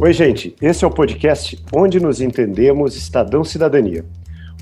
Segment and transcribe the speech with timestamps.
[0.00, 0.54] Oi, gente.
[0.62, 4.04] Esse é o podcast Onde Nos Entendemos Estadão Cidadania.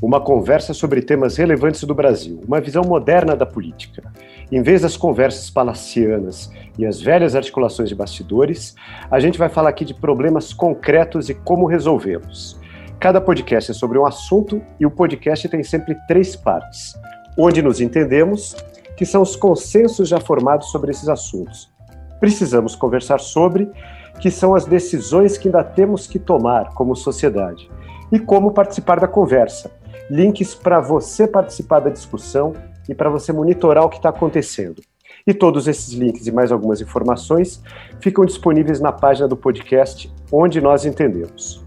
[0.00, 4.02] Uma conversa sobre temas relevantes do Brasil, uma visão moderna da política.
[4.50, 8.74] Em vez das conversas palacianas e as velhas articulações de bastidores,
[9.10, 12.58] a gente vai falar aqui de problemas concretos e como resolvê-los.
[12.98, 16.94] Cada podcast é sobre um assunto e o podcast tem sempre três partes.
[17.36, 18.56] Onde nos entendemos,
[18.96, 21.70] que são os consensos já formados sobre esses assuntos.
[22.18, 23.70] Precisamos conversar sobre
[24.20, 27.70] que são as decisões que ainda temos que tomar como sociedade
[28.10, 29.70] e como participar da conversa.
[30.10, 32.52] Links para você participar da discussão
[32.88, 34.80] e para você monitorar o que está acontecendo.
[35.26, 37.60] E todos esses links e mais algumas informações
[38.00, 41.64] ficam disponíveis na página do podcast Onde Nós Entendemos.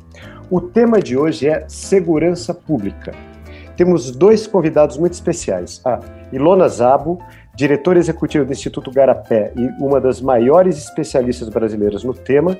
[0.50, 3.14] O tema de hoje é segurança pública.
[3.76, 6.00] Temos dois convidados muito especiais: a
[6.32, 7.20] Ilona Zabo,
[7.56, 12.58] diretor executivo do Instituto Garapé e uma das maiores especialistas brasileiras no tema,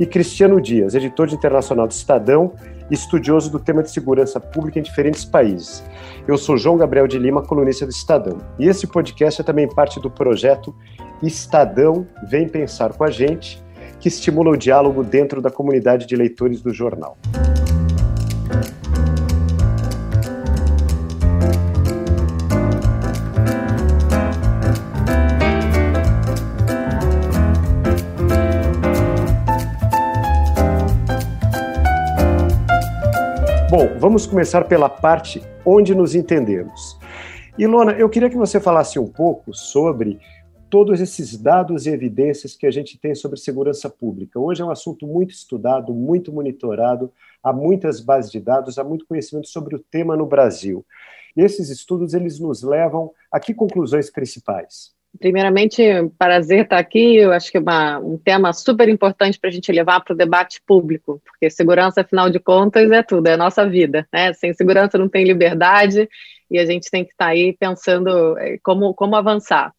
[0.00, 2.52] e Cristiano Dias, editor de internacional do Estadão
[2.90, 5.82] e estudioso do tema de segurança pública em diferentes países.
[6.26, 8.38] Eu sou João Gabriel de Lima, colunista do Estadão.
[8.58, 10.74] E esse podcast é também parte do projeto
[11.22, 13.62] Estadão Vem Pensar com a Gente,
[13.98, 17.18] que estimula o diálogo dentro da comunidade de leitores do jornal.
[33.98, 36.96] Vamos começar pela parte onde nos entendemos.
[37.58, 40.20] Ilona, eu queria que você falasse um pouco sobre
[40.70, 44.38] todos esses dados e evidências que a gente tem sobre segurança pública.
[44.38, 49.04] Hoje é um assunto muito estudado, muito monitorado, há muitas bases de dados, há muito
[49.04, 50.86] conhecimento sobre o tema no Brasil.
[51.36, 54.92] E esses estudos eles nos levam a que conclusões principais?
[55.18, 55.82] Primeiramente,
[56.18, 57.16] prazer estar aqui.
[57.16, 60.60] Eu acho que é um tema super importante para a gente levar para o debate
[60.66, 64.06] público, porque segurança, afinal de contas, é tudo, é a nossa vida.
[64.12, 64.32] Né?
[64.34, 66.08] Sem segurança não tem liberdade
[66.50, 69.72] e a gente tem que estar aí pensando é, como, como avançar.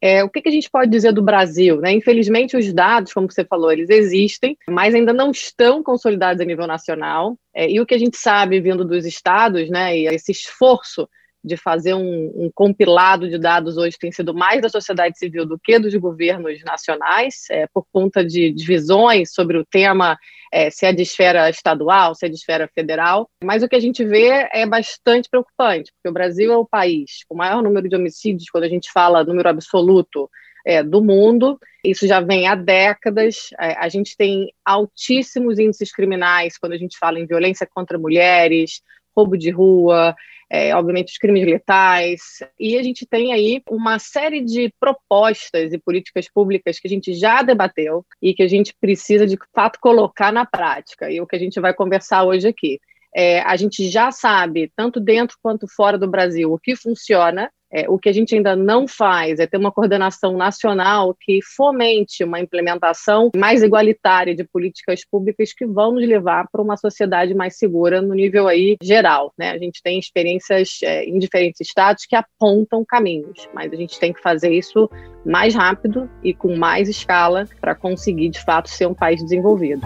[0.00, 1.80] É, o que, que, a gente pode dizer do Brasil?
[1.80, 1.92] Né?
[1.92, 6.68] Infelizmente, os dados, como você falou, eles existem, mas ainda não estão consolidados a nível
[6.68, 7.36] nacional.
[7.52, 11.08] É, e o que a gente sabe vindo dos estados, né, e esse esforço
[11.44, 15.58] de fazer um, um, compilado de dados hoje tem sido mais da sociedade civil do
[15.58, 20.18] que dos governos nacionais, é, por conta de divisões sobre o tema,
[20.52, 23.30] é, se é de esfera estadual, se é de esfera federal.
[23.42, 27.24] Mas o que a gente vê é bastante preocupante, porque o Brasil é o país
[27.28, 30.28] com o maior número de homicídios, quando a gente fala número absoluto,
[30.68, 31.58] é, do mundo.
[31.82, 33.48] Isso já vem há décadas.
[33.58, 38.82] É, a gente tem altíssimos índices criminais quando a gente fala em violência contra mulheres,
[39.18, 40.14] roubo de rua,
[40.50, 42.20] é, obviamente, os crimes letais.
[42.58, 47.12] E a gente tem aí uma série de propostas e políticas públicas que a gente
[47.14, 51.10] já debateu e que a gente precisa, de fato, colocar na prática.
[51.10, 52.80] E o que a gente vai conversar hoje aqui.
[53.14, 57.88] É, a gente já sabe, tanto dentro quanto fora do Brasil, o que funciona é,
[57.88, 62.40] o que a gente ainda não faz é ter uma coordenação nacional que fomente uma
[62.40, 68.00] implementação mais igualitária de políticas públicas que vão nos levar para uma sociedade mais segura
[68.00, 69.32] no nível aí geral.
[69.38, 69.50] Né?
[69.50, 74.12] A gente tem experiências é, em diferentes estados que apontam caminhos, mas a gente tem
[74.12, 74.88] que fazer isso
[75.24, 79.82] mais rápido e com mais escala para conseguir, de fato, ser um país desenvolvido.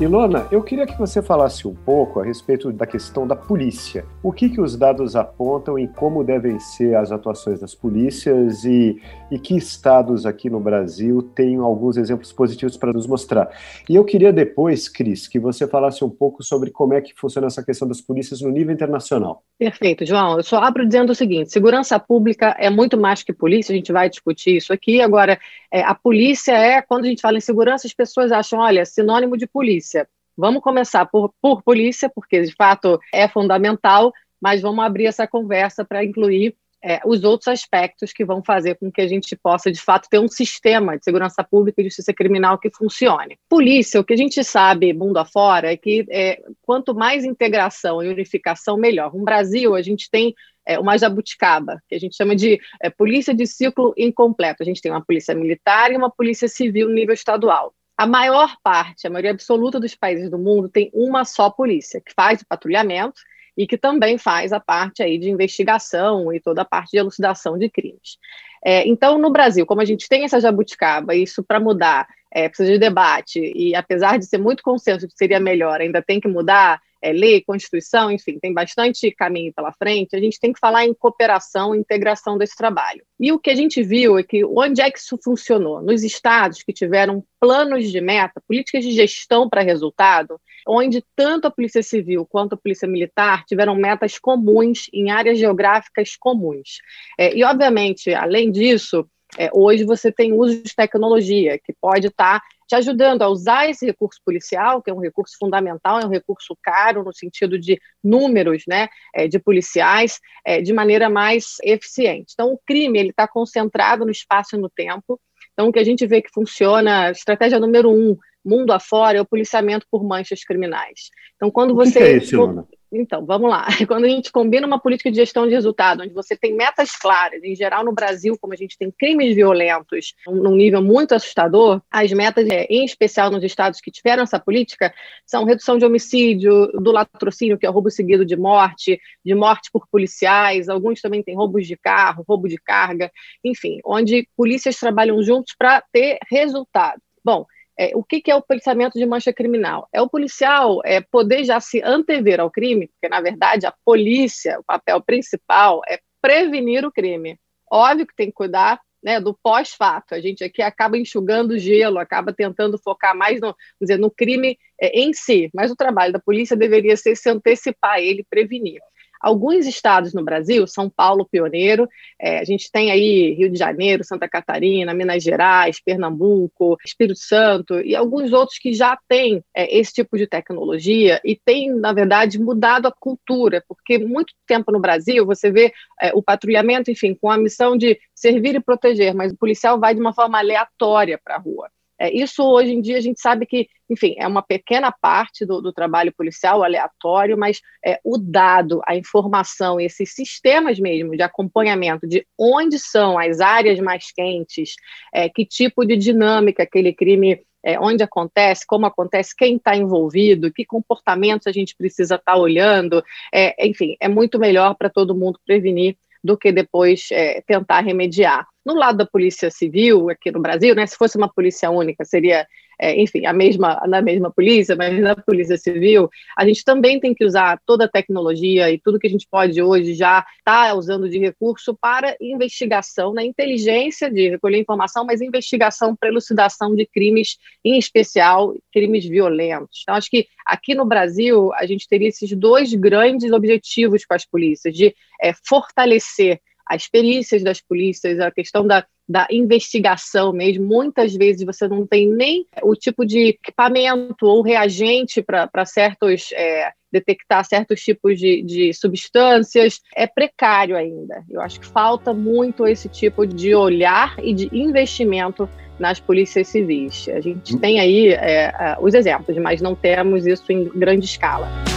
[0.00, 4.06] Ilona, eu queria que você falasse um pouco a respeito da questão da polícia.
[4.22, 8.98] O que, que os dados apontam e como devem ser as atuações das polícias e,
[9.30, 13.50] e que estados aqui no Brasil têm alguns exemplos positivos para nos mostrar.
[13.90, 17.48] E eu queria depois, Cris, que você falasse um pouco sobre como é que funciona
[17.48, 19.42] essa questão das polícias no nível internacional.
[19.58, 20.38] Perfeito, João.
[20.38, 23.92] Eu só abro dizendo o seguinte: segurança pública é muito mais que polícia, a gente
[23.92, 25.02] vai discutir isso aqui.
[25.02, 25.38] Agora,
[25.70, 29.36] é, a polícia é, quando a gente fala em segurança, as pessoas acham, olha, sinônimo
[29.36, 30.08] de polícia.
[30.36, 35.84] Vamos começar por, por polícia, porque de fato é fundamental, mas vamos abrir essa conversa
[35.84, 39.80] para incluir é, os outros aspectos que vão fazer com que a gente possa, de
[39.80, 43.38] fato, ter um sistema de segurança pública e justiça criminal que funcione.
[43.48, 48.08] Polícia, o que a gente sabe mundo afora é que é, quanto mais integração e
[48.08, 49.14] unificação, melhor.
[49.14, 50.34] No Brasil, a gente tem
[50.66, 54.62] é, uma jabuticaba, que a gente chama de é, polícia de ciclo incompleto.
[54.62, 57.74] A gente tem uma polícia militar e uma polícia civil no nível estadual.
[57.96, 62.14] A maior parte, a maioria absoluta dos países do mundo tem uma só polícia, que
[62.14, 63.20] faz o patrulhamento
[63.60, 67.58] e que também faz a parte aí de investigação e toda a parte de elucidação
[67.58, 68.16] de crimes.
[68.64, 72.72] É, então, no Brasil, como a gente tem essa jabuticaba, isso para mudar é, precisa
[72.72, 76.80] de debate, e apesar de ser muito consenso que seria melhor, ainda tem que mudar,
[77.02, 80.92] é, lei, Constituição, enfim, tem bastante caminho pela frente, a gente tem que falar em
[80.92, 83.02] cooperação e integração desse trabalho.
[83.18, 85.82] E o que a gente viu é que onde é que isso funcionou?
[85.82, 90.38] Nos estados que tiveram planos de meta, políticas de gestão para resultado,
[90.68, 96.16] onde tanto a Polícia Civil quanto a Polícia Militar tiveram metas comuns em áreas geográficas
[96.16, 96.80] comuns.
[97.18, 102.40] É, e, obviamente, além disso, é, hoje você tem uso de tecnologia que pode estar
[102.40, 106.10] tá te ajudando a usar esse recurso policial, que é um recurso fundamental, é um
[106.10, 112.32] recurso caro no sentido de números né, é, de policiais, é, de maneira mais eficiente.
[112.32, 115.20] Então, o crime ele está concentrado no espaço e no tempo.
[115.52, 119.26] Então, o que a gente vê que funciona, estratégia número um, mundo afora, é o
[119.26, 121.10] policiamento por manchas criminais.
[121.34, 121.98] Então, quando você.
[121.98, 122.68] O que é esse, Luna?
[122.92, 123.66] Então, vamos lá.
[123.86, 127.42] Quando a gente combina uma política de gestão de resultado, onde você tem metas claras,
[127.44, 132.12] em geral no Brasil, como a gente tem crimes violentos num nível muito assustador, as
[132.12, 134.92] metas, é, em especial nos estados que tiveram essa política,
[135.24, 139.86] são redução de homicídio, do latrocínio, que é roubo seguido de morte, de morte por
[139.88, 143.10] policiais, alguns também têm roubos de carro, roubo de carga,
[143.44, 147.00] enfim, onde polícias trabalham juntos para ter resultado.
[147.24, 147.46] Bom,
[147.80, 149.88] é, o que, que, é o policiamento de mancha criminal?
[149.90, 154.60] É o policial é, poder já se antever ao crime, porque, na verdade, a polícia,
[154.60, 157.40] o papel principal é prevenir o crime.
[157.72, 160.14] Óbvio que tem que cuidar né, do pós-fato.
[160.14, 165.00] A gente aqui acaba enxugando gelo, acaba tentando focar mais no, dizer, no crime é,
[165.00, 168.82] em si, mas o trabalho da polícia deveria ser se antecipar a ele, prevenir.
[169.20, 171.88] Alguns estados no Brasil, São Paulo pioneiro,
[172.18, 177.80] é, a gente tem aí Rio de Janeiro, Santa Catarina, Minas Gerais, Pernambuco, Espírito Santo
[177.80, 182.40] e alguns outros que já têm é, esse tipo de tecnologia e tem, na verdade,
[182.40, 187.30] mudado a cultura, porque muito tempo no Brasil você vê é, o patrulhamento, enfim, com
[187.30, 191.36] a missão de servir e proteger, mas o policial vai de uma forma aleatória para
[191.36, 191.68] a rua.
[192.00, 195.60] É, isso hoje em dia a gente sabe que, enfim, é uma pequena parte do,
[195.60, 202.08] do trabalho policial aleatório, mas é, o dado, a informação, esses sistemas mesmo de acompanhamento
[202.08, 204.76] de onde são as áreas mais quentes,
[205.12, 210.50] é, que tipo de dinâmica aquele crime é, onde acontece, como acontece, quem está envolvido,
[210.50, 215.14] que comportamentos a gente precisa estar tá olhando, é, enfim, é muito melhor para todo
[215.14, 218.46] mundo prevenir do que depois é, tentar remediar.
[218.64, 222.46] No lado da Polícia Civil, aqui no Brasil, né, se fosse uma polícia única, seria,
[222.80, 227.14] é, enfim, a mesma, na mesma polícia, mas na Polícia Civil, a gente também tem
[227.14, 231.06] que usar toda a tecnologia e tudo que a gente pode hoje já tá usando
[231.08, 236.86] de recurso para investigação, na né, inteligência de recolher informação, mas investigação para elucidação de
[236.86, 239.80] crimes, em especial crimes violentos.
[239.82, 244.24] Então, acho que aqui no Brasil, a gente teria esses dois grandes objetivos com as
[244.24, 250.64] polícias, de é, fortalecer as perícias das polícias, a questão da, da investigação mesmo.
[250.64, 256.30] Muitas vezes você não tem nem o tipo de equipamento ou reagente para certos.
[256.32, 261.22] É, detectar certos tipos de, de substâncias, é precário ainda.
[261.30, 267.08] Eu acho que falta muito esse tipo de olhar e de investimento nas polícias civis.
[267.10, 271.69] A gente tem aí é, os exemplos, mas não temos isso em grande escala.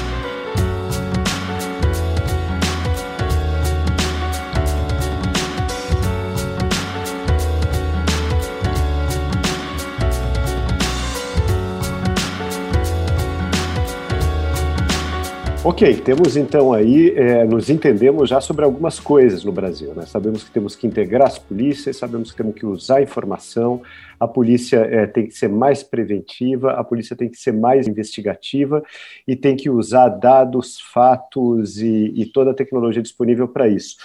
[15.65, 19.93] Ok, temos então aí, é, nos entendemos já sobre algumas coisas no Brasil.
[19.95, 20.05] Né?
[20.05, 23.81] Sabemos que temos que integrar as polícias, sabemos que temos que usar informação,
[24.19, 28.83] a polícia é, tem que ser mais preventiva, a polícia tem que ser mais investigativa
[29.27, 33.95] e tem que usar dados, fatos e, e toda a tecnologia disponível para isso.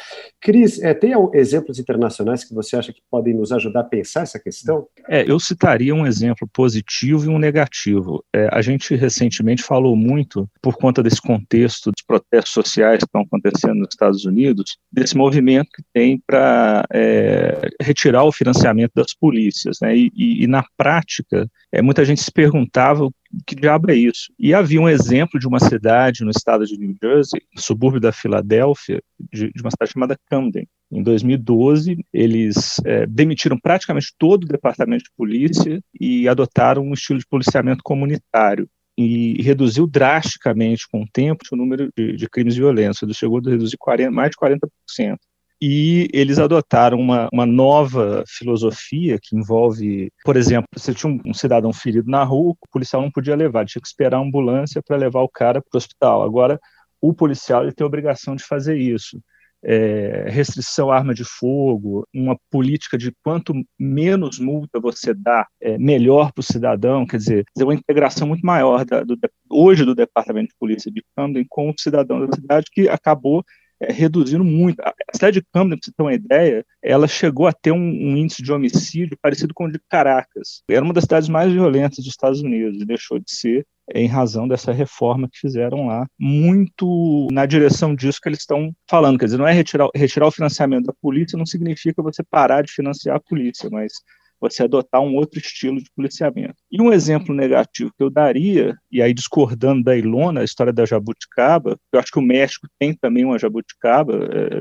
[0.40, 4.38] Cris, é, tem exemplos internacionais que você acha que podem nos ajudar a pensar essa
[4.38, 4.86] questão?
[5.08, 8.24] É, eu citaria um exemplo positivo e um negativo.
[8.34, 13.22] É, a gente recentemente falou muito, por conta desse contexto dos protestos sociais que estão
[13.22, 19.78] acontecendo nos Estados Unidos, desse movimento que tem para é, retirar o financiamento das polícias.
[19.82, 19.96] Né?
[19.98, 23.10] E, e, e, na prática, é, muita gente se perguntava
[23.44, 24.32] que diabo é isso?
[24.38, 29.02] E havia um exemplo de uma cidade no estado de New Jersey, subúrbio da Filadélfia,
[29.32, 30.66] de, de uma cidade chamada Camden.
[30.90, 37.18] Em 2012, eles é, demitiram praticamente todo o departamento de polícia e adotaram um estilo
[37.18, 42.98] de policiamento comunitário e reduziu drasticamente com o tempo o número de, de crimes violentos,
[43.16, 45.18] chegou a reduzir 40, mais de 40%
[45.60, 51.34] e eles adotaram uma, uma nova filosofia que envolve, por exemplo, se tinha um, um,
[51.34, 54.96] cidadão ferido na rua, o policial não podia levar, tinha que esperar a ambulância para
[54.96, 56.22] levar o cara para o hospital.
[56.22, 56.60] Agora,
[57.00, 59.20] o policial ele tem a obrigação de fazer isso.
[59.62, 65.76] é, restrição à arma de fogo, uma política de quanto menos multa você dá, é,
[65.78, 69.18] melhor para o cidadão, quer dizer, uma integração muito maior da, do,
[69.50, 73.44] hoje do Departamento de Polícia de Camden com o cidadão da cidade, que acabou
[73.80, 74.80] é, reduzindo muito.
[74.80, 78.16] A cidade de Camden, para você ter uma ideia, ela chegou a ter um, um,
[78.16, 80.62] índice de homicídio parecido com o de Caracas.
[80.68, 84.46] Era uma das cidades mais violentas dos Estados Unidos e deixou de ser em razão
[84.46, 89.18] dessa reforma que fizeram lá, muito na direção disso que eles estão falando.
[89.18, 92.72] Quer dizer, não é retirar, retirar o financiamento da polícia, não significa você parar de
[92.72, 93.92] financiar a polícia, mas
[94.40, 96.56] você adotar um outro estilo de policiamento.
[96.70, 100.86] E um exemplo negativo que eu daria, e aí discordando da Ilona, a história da
[100.86, 104.60] jabuticaba, eu acho que o México tem também uma jabuticaba, é,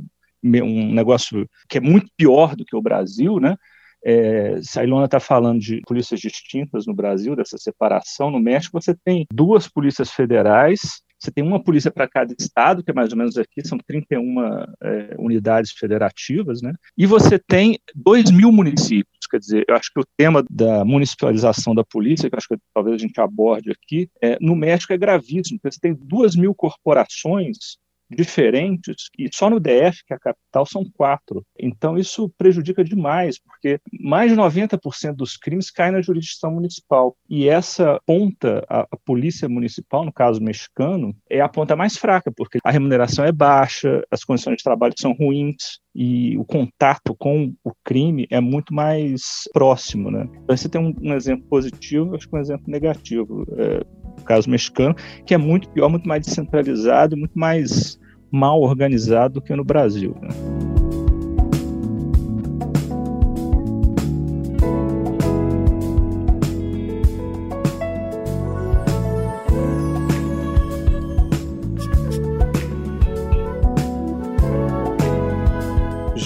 [0.62, 3.56] um negócio que é muito pior do que o Brasil, né?
[4.06, 8.80] É, se a Ilona está falando de polícias distintas no Brasil, dessa separação, no México
[8.80, 13.12] você tem duas polícias federais, você tem uma polícia para cada estado, que é mais
[13.12, 14.40] ou menos aqui, são 31
[14.82, 16.74] é, unidades federativas, né?
[16.96, 19.17] E você tem 2 mil municípios.
[19.30, 22.96] Quer dizer, eu acho que o tema da municipalização da polícia, que acho que talvez
[22.96, 27.78] a gente aborde aqui, é, no México é gravíssimo, porque você tem 2 mil corporações
[28.10, 31.46] diferentes, e só no DF, que é a capital, são quatro.
[31.60, 37.16] Então, isso prejudica demais, porque mais de 90% dos crimes caem na jurisdição municipal.
[37.30, 42.32] E essa ponta, a, a, polícia municipal, no caso mexicano, é a ponta mais fraca,
[42.32, 47.52] porque a remuneração é baixa, as condições de trabalho são ruins, e o contato com
[47.64, 50.30] o crime é muito mais próximo, né?
[50.44, 53.44] Então, você tem um, um exemplo positivo, acho que um exemplo negativo.
[53.58, 53.82] É,
[54.24, 58.00] caso mexicano, que é muito pior, muito mais descentralizado, muito mais
[58.32, 60.16] mal organizado do que no Brasil.
[60.22, 60.30] Né?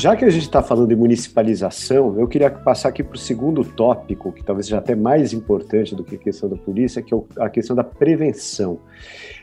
[0.01, 3.63] Já que a gente está falando de municipalização, eu queria passar aqui para o segundo
[3.63, 7.17] tópico, que talvez seja até mais importante do que a questão da polícia, que é
[7.37, 8.79] a questão da prevenção.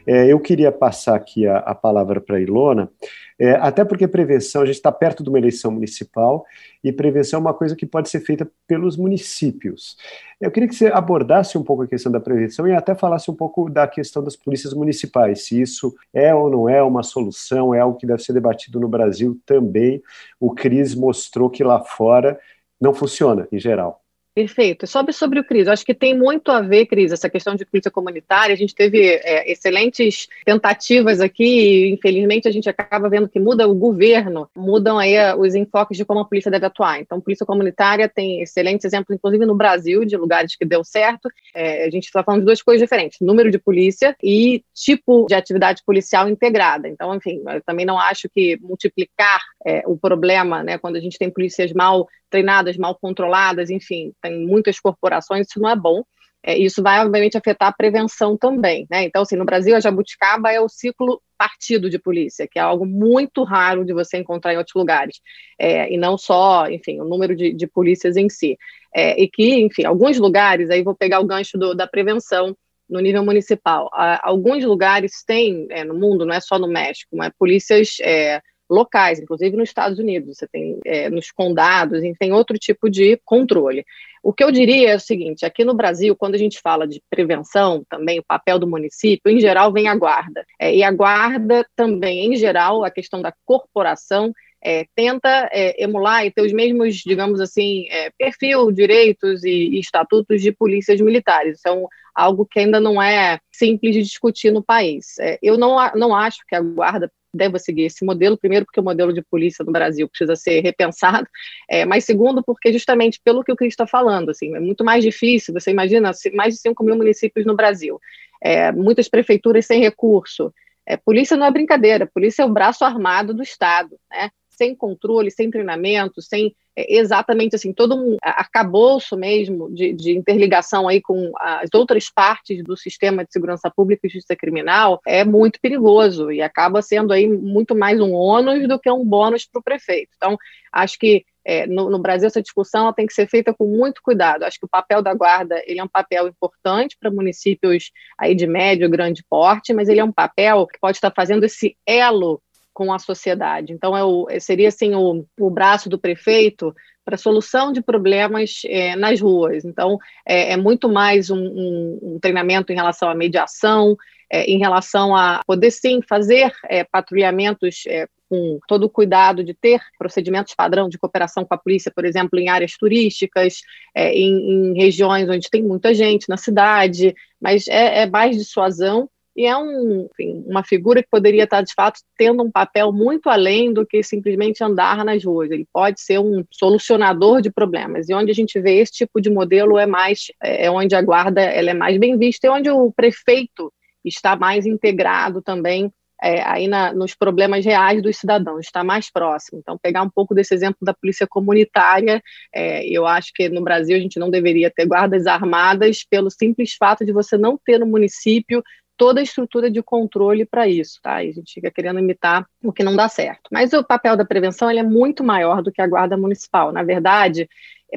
[0.04, 2.90] É, eu queria passar aqui a, a palavra para a Ilona,
[3.38, 6.44] é, até porque prevenção, a gente está perto de uma eleição municipal
[6.82, 9.96] e prevenção é uma coisa que pode ser feita pelos municípios.
[10.40, 13.34] Eu queria que você abordasse um pouco a questão da prevenção e até falasse um
[13.34, 17.80] pouco da questão das polícias municipais, se isso é ou não é uma solução, é
[17.80, 20.02] algo que deve ser debatido no Brasil também.
[20.40, 22.38] O CRIS mostrou que lá fora
[22.80, 24.02] não funciona, em geral.
[24.38, 24.86] Perfeito.
[24.86, 27.66] Sobre, sobre o CRIS, eu acho que tem muito a ver, Cris, essa questão de
[27.66, 28.52] polícia comunitária.
[28.52, 33.66] A gente teve é, excelentes tentativas aqui e, infelizmente, a gente acaba vendo que muda
[33.66, 37.00] o governo, mudam aí os enfoques de como a polícia deve atuar.
[37.00, 41.28] Então, polícia comunitária tem excelentes exemplos, inclusive no Brasil, de lugares que deu certo.
[41.52, 45.34] É, a gente está falando de duas coisas diferentes: número de polícia e tipo de
[45.34, 46.86] atividade policial integrada.
[46.86, 51.18] Então, enfim, eu também não acho que multiplicar é, o problema, né, quando a gente
[51.18, 56.02] tem polícias mal treinadas, mal controladas, enfim, tem muitas corporações, isso não é bom.
[56.42, 58.86] É, isso vai, obviamente, afetar a prevenção também.
[58.88, 59.04] Né?
[59.04, 62.86] Então, assim, no Brasil, a jabuticaba é o ciclo partido de polícia, que é algo
[62.86, 65.20] muito raro de você encontrar em outros lugares.
[65.58, 68.56] É, e não só, enfim, o número de, de polícias em si.
[68.94, 72.56] É, e que, enfim, alguns lugares, aí vou pegar o gancho do, da prevenção
[72.88, 73.90] no nível municipal.
[74.22, 79.18] alguns lugares têm, é, no mundo, não é só no México, mas polícias é, locais,
[79.18, 83.84] inclusive nos Estados Unidos, você tem é, nos condados, tem outro tipo de controle.
[84.22, 87.02] O que eu diria é o seguinte: aqui no Brasil, quando a gente fala de
[87.08, 90.44] prevenção, também o papel do município, em geral, vem a guarda.
[90.58, 94.32] É, e a guarda também, em geral, a questão da corporação.
[94.60, 99.78] É, tenta é, emular e ter os mesmos, digamos assim, é, perfil, direitos e, e,
[99.78, 101.58] estatutos de polícias militares.
[101.58, 105.16] Isso é um, algo que ainda não é simples de discutir no país.
[105.20, 108.82] É, eu não, não acho que a guarda deva seguir esse modelo, primeiro porque o
[108.82, 111.26] modelo de polícia no Brasil precisa ser repensado,
[111.68, 115.02] é, mas segundo porque justamente pelo que o Cris está falando, assim, é muito mais
[115.02, 118.00] difícil, você imagina, mais de 5 mil municípios no Brasil,
[118.42, 120.52] é, muitas prefeituras sem recurso,
[120.86, 124.30] é, polícia não é brincadeira, polícia é o braço armado do Estado, né?
[124.58, 130.88] Sem controle, sem treinamento, sem é, exatamente assim, todo um arcabouço mesmo de, de, interligação
[130.88, 135.60] aí com as outras partes do sistema de segurança pública e justiça criminal é muito
[135.60, 139.62] perigoso e acaba sendo aí muito mais um ônus do que um bônus para o
[139.62, 140.10] prefeito.
[140.16, 140.36] Então,
[140.72, 144.42] acho que é, no, no, Brasil essa discussão tem que ser feita com muito cuidado.
[144.42, 148.46] Acho que o papel da guarda ele é um papel importante para municípios aí de
[148.46, 152.42] médio, grande porte, mas ele é um papel que pode estar fazendo esse elo
[152.78, 153.72] com a sociedade.
[153.72, 156.72] Então, é o, seria assim o, o braço do prefeito
[157.04, 159.64] para solução de problemas é, nas ruas.
[159.64, 163.96] Então, é, é muito mais um, um, um, treinamento em relação à mediação,
[164.30, 169.54] é, em relação a poder sim fazer é, patrulhamentos é, com todo o cuidado de
[169.54, 173.60] ter procedimentos padrão de cooperação com a polícia, por exemplo, em áreas turísticas,
[173.92, 179.10] é, em, em, regiões onde tem muita gente na cidade, mas é, é mais dissuasão
[179.38, 183.30] e é um, enfim, uma figura que poderia estar, de fato, tendo um papel muito
[183.30, 185.48] além do que simplesmente andar nas ruas.
[185.52, 188.08] Ele pode ser um solucionador de problemas.
[188.08, 191.40] E onde a gente vê esse tipo de modelo é mais, é onde a guarda
[191.40, 193.72] ela é mais bem vista e onde o prefeito
[194.04, 199.60] está mais integrado também é, aí na, nos problemas reais dos cidadãos, está mais próximo.
[199.60, 202.20] Então, pegar um pouco desse exemplo da polícia comunitária,
[202.52, 206.74] é, eu acho que no Brasil a gente não deveria ter guardas armadas pelo simples
[206.74, 208.64] fato de você não ter no município
[208.98, 211.22] toda a estrutura de controle para isso, tá?
[211.22, 213.48] E a gente fica querendo imitar o que não dá certo.
[213.50, 216.72] Mas o papel da prevenção é muito maior do que a guarda municipal.
[216.72, 217.48] Na verdade,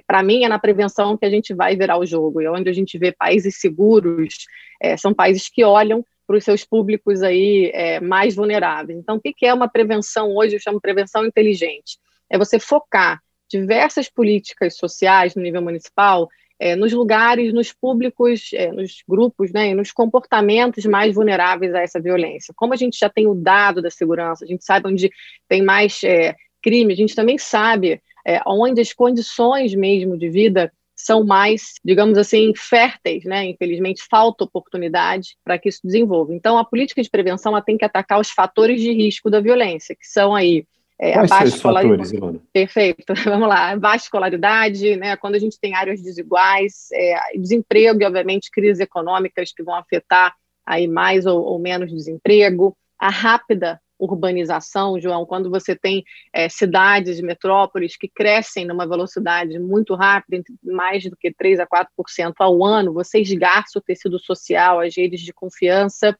[0.06, 2.40] para mim é na prevenção que a gente vai virar o jogo.
[2.40, 4.46] E onde a gente vê países seguros,
[4.80, 8.98] é, são países que olham para os seus públicos aí é, mais vulneráveis.
[9.00, 10.56] Então, o que é uma prevenção hoje?
[10.56, 11.98] Eu chamo prevenção inteligente.
[12.30, 16.30] É você focar diversas políticas sociais no nível municipal
[16.62, 22.00] é, nos lugares, nos públicos, é, nos grupos, né, nos comportamentos mais vulneráveis a essa
[22.00, 22.54] violência.
[22.56, 25.10] Como a gente já tem o dado da segurança, a gente sabe onde
[25.50, 30.72] tem mais é, crime, a gente também sabe é, onde as condições mesmo de vida
[30.96, 33.44] são mais, digamos assim, férteis, né?
[33.46, 36.32] Infelizmente, falta oportunidade para que isso desenvolva.
[36.32, 40.06] Então, a política de prevenção tem que atacar os fatores de risco da violência, que
[40.06, 40.64] são aí
[41.02, 42.40] é, Quais são os fatores, Ilona?
[42.54, 43.76] Perfeito, vamos lá.
[43.76, 49.52] Baixa escolaridade, né, quando a gente tem áreas desiguais, é, desemprego e, obviamente, crises econômicas
[49.52, 55.76] que vão afetar aí mais ou, ou menos desemprego, a rápida urbanização, João, quando você
[55.76, 56.04] tem
[56.34, 62.34] é, cidades, metrópoles que crescem numa velocidade muito rápida, mais do que 3 a 4%
[62.40, 66.18] ao ano, você esgarça o tecido social, as redes de confiança.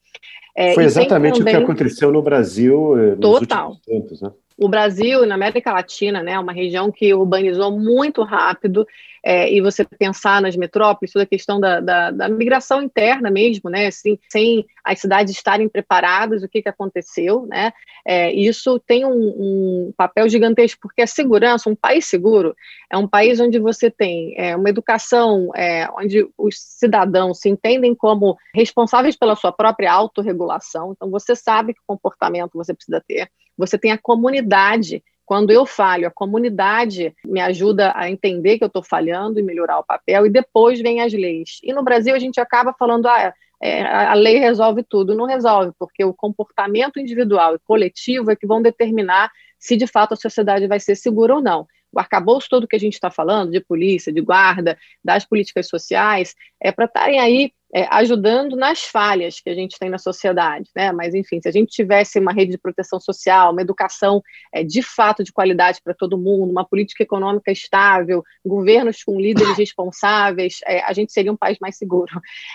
[0.56, 1.54] É, Foi exatamente também...
[1.54, 3.70] o que aconteceu no Brasil eh, nos Total.
[3.70, 4.30] últimos tempos, né?
[4.56, 8.86] O Brasil, na América Latina, né, é uma região que urbanizou muito rápido,
[9.24, 13.70] é, e você pensar nas metrópoles, toda a questão da, da, da migração interna mesmo,
[13.70, 17.72] né, assim, sem as cidades estarem preparadas, o que, que aconteceu, né,
[18.04, 22.54] é, isso tem um, um, papel gigantesco, porque a segurança, um país seguro,
[22.90, 27.94] é um país onde você tem é, uma educação, é, onde os cidadãos se entendem
[27.94, 33.78] como responsáveis pela sua própria autorregulação, então você sabe que comportamento você precisa ter, você
[33.78, 35.02] tem a comunidade.
[35.24, 39.78] Quando eu falho, a comunidade me ajuda a entender que eu estou falhando e melhorar
[39.78, 41.58] o papel, e depois vem as leis.
[41.62, 45.14] E no Brasil a gente acaba falando, ah, é, a lei resolve tudo.
[45.14, 50.14] Não resolve, porque o comportamento individual e coletivo é que vão determinar se de fato
[50.14, 53.52] a sociedade vai ser segura ou não o arcabouço todo que a gente está falando,
[53.52, 59.40] de polícia, de guarda, das políticas sociais, é para estarem aí é, ajudando nas falhas
[59.40, 60.92] que a gente tem na sociedade, né?
[60.92, 64.82] Mas enfim, se a gente tivesse uma rede de proteção social, uma educação é, de
[64.82, 70.82] fato de qualidade para todo mundo, uma política econômica estável, governos com líderes responsáveis, é,
[70.82, 72.12] a gente seria um país mais seguro.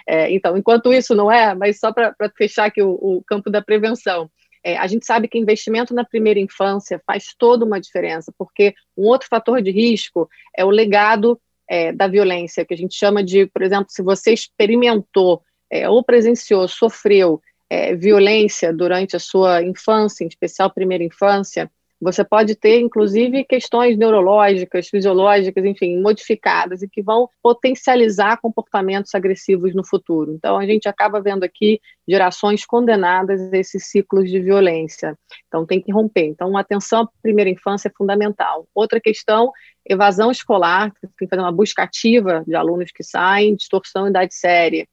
[0.07, 3.61] É, então, enquanto isso não é, mas só para fechar aqui o, o campo da
[3.61, 4.29] prevenção.
[4.63, 9.05] É, a gente sabe que investimento na primeira infância faz toda uma diferença, porque um
[9.05, 13.45] outro fator de risco é o legado é, da violência, que a gente chama de,
[13.47, 20.23] por exemplo, se você experimentou é, ou presenciou, sofreu é, violência durante a sua infância,
[20.23, 27.01] em especial primeira infância, você pode ter, inclusive, questões neurológicas, fisiológicas, enfim, modificadas e que
[27.01, 30.33] vão potencializar comportamentos agressivos no futuro.
[30.33, 35.17] Então, a gente acaba vendo aqui gerações condenadas a esses ciclos de violência.
[35.47, 36.25] Então, tem que romper.
[36.25, 38.67] Então, atenção à primeira infância é fundamental.
[38.75, 39.51] Outra questão,
[39.85, 44.35] evasão escolar, tem que fazer uma busca ativa de alunos que saem, distorção em idade
[44.35, 44.87] séria.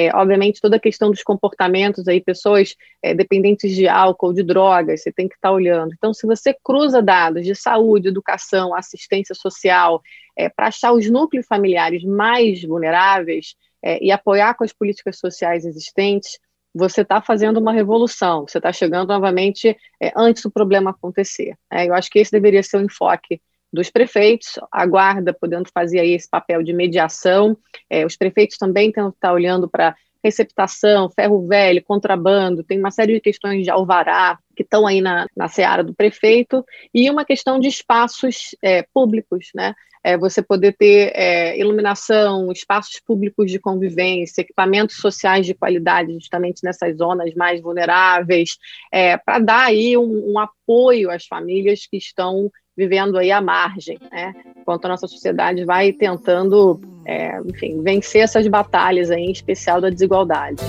[0.00, 5.02] É, obviamente, toda a questão dos comportamentos aí, pessoas é, dependentes de álcool, de drogas,
[5.02, 5.92] você tem que estar tá olhando.
[5.92, 10.00] Então, se você cruza dados de saúde, educação, assistência social,
[10.36, 15.64] é, para achar os núcleos familiares mais vulneráveis é, e apoiar com as políticas sociais
[15.64, 16.38] existentes,
[16.72, 21.56] você está fazendo uma revolução, você está chegando novamente é, antes do problema acontecer.
[21.72, 23.40] É, eu acho que esse deveria ser o enfoque
[23.72, 27.56] dos prefeitos, a guarda podendo fazer aí esse papel de mediação,
[27.88, 32.90] é, os prefeitos também têm que estar olhando para receptação, ferro velho, contrabando, tem uma
[32.90, 37.24] série de questões de alvará que estão aí na, na seara do prefeito, e uma
[37.24, 39.74] questão de espaços é, públicos, né?
[40.02, 46.62] É, você poder ter é, iluminação, espaços públicos de convivência, equipamentos sociais de qualidade, justamente
[46.62, 48.58] nessas zonas mais vulneráveis,
[48.92, 53.98] é, para dar aí um, um apoio às famílias que estão vivendo aí à margem,
[54.12, 54.32] né?
[54.56, 59.90] Enquanto a nossa sociedade vai tentando, é, enfim, vencer essas batalhas aí, em especial da
[59.90, 60.62] desigualdade.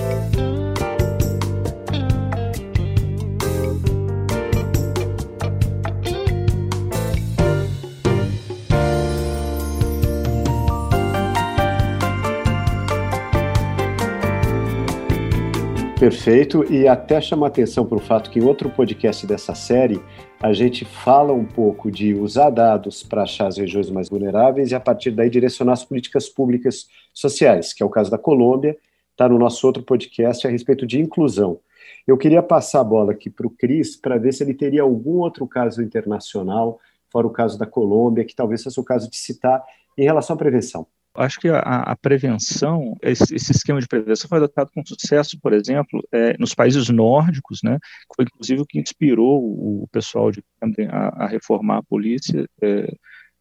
[16.00, 20.02] Perfeito, e até chamar atenção para o fato que em outro podcast dessa série
[20.42, 24.76] a gente fala um pouco de usar dados para achar as regiões mais vulneráveis e
[24.76, 28.78] a partir daí direcionar as políticas públicas sociais, que é o caso da Colômbia,
[29.12, 31.60] está no nosso outro podcast a respeito de inclusão.
[32.08, 35.18] Eu queria passar a bola aqui para o Cris para ver se ele teria algum
[35.18, 36.80] outro caso internacional,
[37.12, 39.62] fora o caso da Colômbia, que talvez fosse o caso de citar
[39.98, 40.88] em relação à prevenção.
[41.16, 45.54] Acho que a, a prevenção, esse, esse, esquema de prevenção foi adotado com sucesso, por
[45.54, 50.44] exemplo, é, nos países nórdicos, né, que foi inclusive o que inspirou o pessoal de
[50.90, 52.94] a, a reformar a polícia é,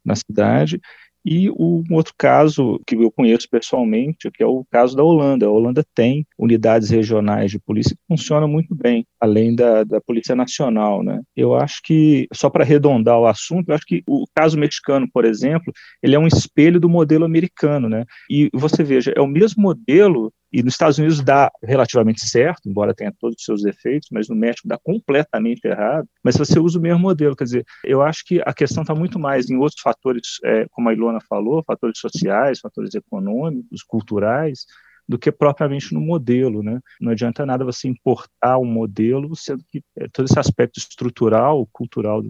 [0.03, 0.79] na cidade,
[1.25, 5.45] e um outro caso que eu conheço pessoalmente, que é o caso da Holanda.
[5.45, 10.35] A Holanda tem unidades regionais de polícia que funcionam muito bem, além da, da Polícia
[10.35, 11.03] Nacional.
[11.03, 11.21] Né?
[11.35, 15.25] Eu acho que, só para arredondar o assunto, eu acho que o caso mexicano, por
[15.25, 17.89] exemplo, ele é um espelho do modelo americano.
[17.89, 18.05] Né?
[18.29, 22.93] E você veja, é o mesmo modelo e nos Estados Unidos dá relativamente certo, embora
[22.93, 26.07] tenha todos os seus defeitos, mas no México dá completamente errado.
[26.23, 29.19] Mas você usa o mesmo modelo, quer dizer, eu acho que a questão está muito
[29.19, 34.65] mais em outros fatores, é, como a Ilona falou, fatores sociais, fatores econômicos, culturais,
[35.07, 36.79] do que propriamente no modelo, né?
[37.01, 42.21] Não adianta nada você importar um modelo, sendo que é, todo esse aspecto estrutural, cultural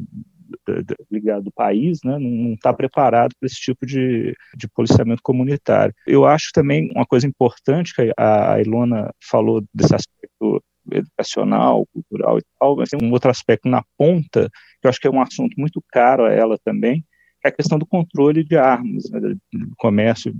[1.12, 5.94] ligado do país, né, não está preparado para esse tipo de, de policiamento comunitário.
[6.06, 12.42] Eu acho também uma coisa importante que a, Ilona falou desse aspecto educacional, cultural e
[12.60, 14.50] tal, mas tem um outro aspecto na ponta,
[14.82, 17.02] que eu acho que é um assunto muito caro a ela também,
[17.42, 20.36] que é a questão do controle de armas, né, do comércio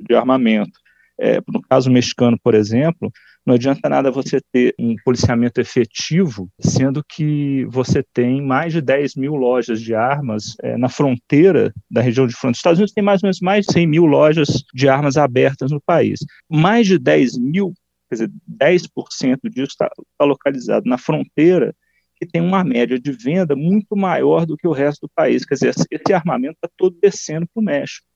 [0.00, 0.80] de armamento.
[1.20, 3.12] É, no caso mexicano, por exemplo,
[3.44, 9.16] não adianta nada você ter um policiamento efetivo, sendo que você tem mais de 10
[9.16, 12.52] mil lojas de armas é, na fronteira da região de fronteira.
[12.52, 15.72] Os Estados Unidos tem mais ou menos mais de 100 mil lojas de armas abertas
[15.72, 16.20] no país.
[16.48, 17.72] Mais de 10 mil,
[18.08, 21.74] quer dizer, 10% disso está tá localizado na fronteira,
[22.16, 25.44] que tem uma média de venda muito maior do que o resto do país.
[25.44, 28.06] Quer dizer, esse armamento está todo descendo para o México.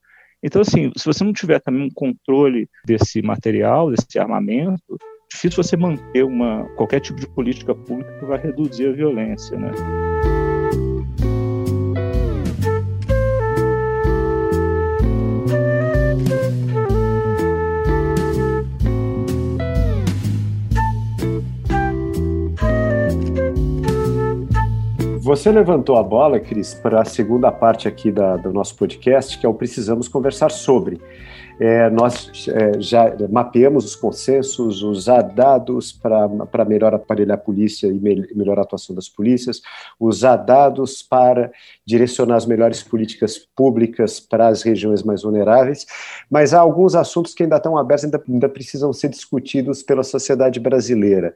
[0.40, 4.96] Então, assim, se você não tiver também um controle desse material, desse armamento,
[5.32, 9.72] difícil você manter uma, qualquer tipo de política pública que vai reduzir a violência, né?
[25.26, 29.44] Você levantou a bola, Cris, para a segunda parte aqui da, do nosso podcast, que
[29.44, 31.00] é o Precisamos Conversar Sobre.
[31.58, 37.94] É, nós é, já mapeamos os consensos, usar dados para melhor aparelhar a polícia e
[37.94, 39.62] me, melhor a atuação das polícias,
[39.98, 41.50] usar dados para
[41.84, 45.86] direcionar as melhores políticas públicas para as regiões mais vulneráveis,
[46.30, 50.60] mas há alguns assuntos que ainda estão abertos, ainda, ainda precisam ser discutidos pela sociedade
[50.60, 51.34] brasileira.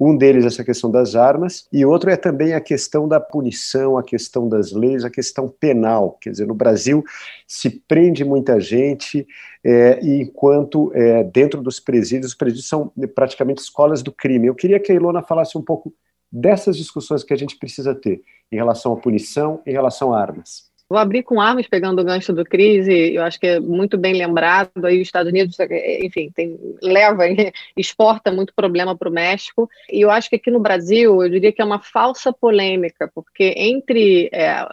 [0.00, 3.98] Um deles é essa questão das armas, e outro é também a questão da punição,
[3.98, 6.16] a questão das leis, a questão penal.
[6.20, 7.02] Quer dizer, no Brasil
[7.46, 9.26] se prende muita gente,
[9.64, 14.46] é, enquanto é, dentro dos presídios, os presídios são praticamente escolas do crime.
[14.46, 15.92] Eu queria que a Ilona falasse um pouco
[16.30, 20.67] dessas discussões que a gente precisa ter em relação à punição, em relação a armas.
[20.90, 24.14] Vou abrir com armas, pegando o gancho do crise, eu acho que é muito bem
[24.14, 25.54] lembrado, aí os Estados Unidos,
[26.02, 27.24] enfim, tem, leva,
[27.76, 31.52] exporta muito problema para o México, e eu acho que aqui no Brasil, eu diria
[31.52, 34.64] que é uma falsa polêmica, porque entre, é,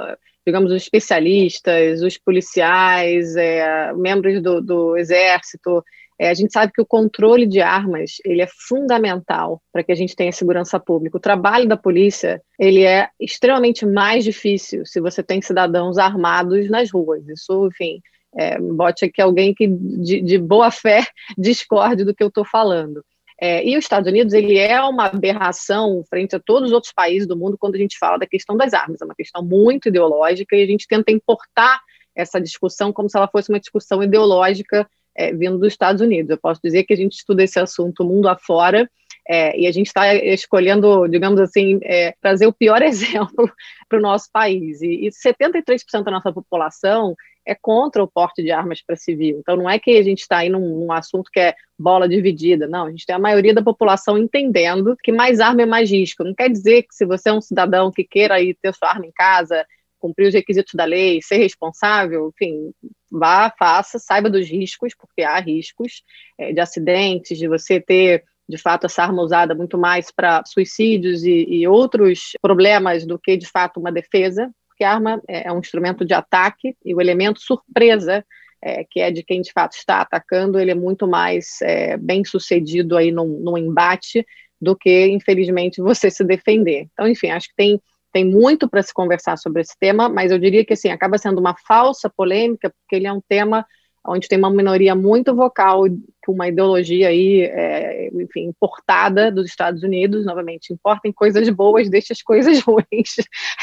[0.48, 5.84] digamos, os especialistas, os policiais, é, membros do, do Exército,
[6.20, 9.96] é, a gente sabe que o controle de armas ele é fundamental para que a
[9.96, 11.18] gente tenha segurança pública.
[11.18, 16.90] O trabalho da polícia ele é extremamente mais difícil se você tem cidadãos armados nas
[16.90, 17.28] ruas.
[17.28, 18.00] Isso, enfim,
[18.38, 21.06] é, bote aqui alguém que de, de boa fé
[21.38, 23.04] discorde do que eu estou falando.
[23.40, 27.28] É, e os Estados Unidos ele é uma aberração frente a todos os outros países
[27.28, 29.02] do mundo quando a gente fala da questão das armas.
[29.02, 31.82] É uma questão muito ideológica e a gente tenta importar
[32.16, 36.30] essa discussão como se ela fosse uma discussão ideológica é, vindo dos Estados Unidos.
[36.30, 38.90] Eu posso dizer que a gente estuda esse assunto mundo afora
[39.28, 43.52] é, e a gente está escolhendo, digamos assim, é, trazer o pior exemplo
[43.90, 44.82] para o nosso país.
[44.82, 49.38] E, e 73% da nossa população é contra o porte de armas para civil.
[49.40, 52.68] Então, não é que a gente está aí num, num, assunto que é bola dividida,
[52.68, 52.88] não.
[52.88, 56.24] A gente tem a maioria da população entendendo que mais arma é mais risco.
[56.24, 59.06] Não quer dizer que se você é um cidadão que queira ir ter sua arma
[59.06, 59.66] em casa,
[60.00, 62.72] cumprir os requisitos da lei, ser responsável, enfim,
[63.18, 66.04] vá, faça, saiba dos riscos, porque há riscos
[66.38, 71.24] é, de acidentes, de você ter, de fato, essa arma usada muito mais para suicídios
[71.24, 75.52] e, e, outros problemas do que, de fato, uma defesa, porque a arma é, é
[75.52, 78.26] um instrumento de ataque e o elemento surpresa,
[78.62, 82.26] é, que é de quem, de fato, está atacando, ele é muito mais é, bem
[82.26, 84.26] sucedido aí num embate
[84.60, 86.88] do que, infelizmente, você se defender.
[86.94, 87.80] Então, enfim, acho que tem,
[88.16, 91.38] tem muito para se conversar sobre esse tema, mas eu diria que assim, acaba sendo
[91.38, 93.66] uma falsa polêmica, porque ele é um tema
[94.08, 95.84] onde tem uma minoria muito vocal
[96.26, 102.14] com uma ideologia aí, é, enfim, importada dos Estados Unidos, novamente, importem coisas boas, deixa
[102.14, 103.18] as coisas ruins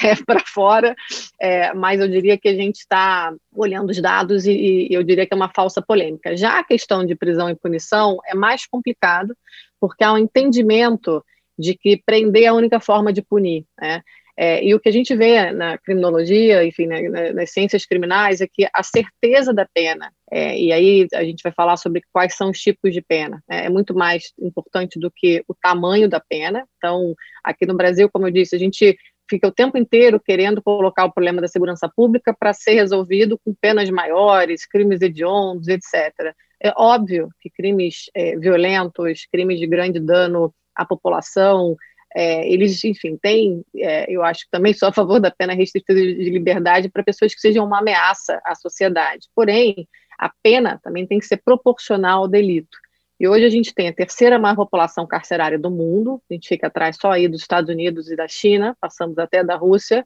[0.05, 0.95] é, para fora,
[1.41, 5.25] é, mas eu diria que a gente está olhando os dados e, e eu diria
[5.27, 6.37] que é uma falsa polêmica.
[6.37, 9.35] Já a questão de prisão e punição é mais complicado,
[9.81, 11.25] porque há um entendimento
[11.59, 14.03] de que prender é a única forma de punir, né?
[14.37, 18.47] É, e o que a gente vê na criminologia, enfim, né, nas ciências criminais, é
[18.47, 22.51] que a certeza da pena, é, e aí a gente vai falar sobre quais são
[22.51, 26.67] os tipos de pena, né, é muito mais importante do que o tamanho da pena.
[26.79, 27.15] Então,
[27.45, 28.97] aqui no Brasil, como eu disse, a gente
[29.29, 33.55] fica o tempo inteiro querendo colocar o problema da segurança pública para ser resolvido com
[33.55, 36.35] penas maiores, crimes hediondos, etc.
[36.63, 41.77] É óbvio que crimes é, violentos, crimes de grande dano à população,
[42.15, 45.99] é, eles, enfim, têm, é, eu acho que também sou a favor da pena restritiva
[45.99, 49.29] de liberdade para pessoas que sejam uma ameaça à sociedade.
[49.35, 52.79] Porém, a pena também tem que ser proporcional ao delito.
[53.19, 56.67] E hoje a gente tem a terceira maior população carcerária do mundo, a gente fica
[56.67, 60.05] atrás só aí dos Estados Unidos e da China, passamos até da Rússia,